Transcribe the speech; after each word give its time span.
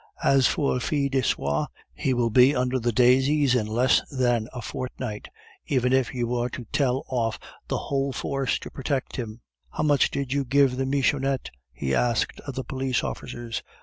As 0.23 0.47
for 0.47 0.79
Fil 0.79 1.09
de 1.09 1.21
Soie, 1.21 1.67
he 1.93 2.15
will 2.15 2.31
be 2.31 2.55
under 2.55 2.79
the 2.79 2.91
daisies 2.91 3.53
in 3.53 3.67
less 3.67 4.01
than 4.09 4.47
a 4.51 4.59
fortnight, 4.59 5.27
even 5.67 5.93
if 5.93 6.11
you 6.11 6.25
were 6.25 6.49
to 6.49 6.65
tell 6.71 7.05
off 7.07 7.37
the 7.67 7.77
whole 7.77 8.11
force 8.11 8.57
to 8.57 8.71
protect 8.71 9.17
him. 9.17 9.41
How 9.69 9.83
much 9.83 10.09
did 10.09 10.33
you 10.33 10.43
give 10.43 10.75
the 10.77 10.87
Michonnette?" 10.87 11.51
he 11.71 11.93
asked 11.93 12.39
of 12.47 12.55
the 12.55 12.63
police 12.63 13.03
officers. 13.03 13.61